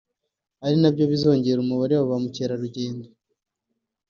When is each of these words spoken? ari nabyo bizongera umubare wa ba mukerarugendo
ari 0.65 0.75
nabyo 0.81 1.03
bizongera 1.11 1.59
umubare 1.61 1.93
wa 1.95 2.07
ba 2.09 2.17
mukerarugendo 2.23 3.07